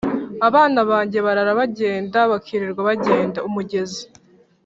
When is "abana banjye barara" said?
0.47-1.53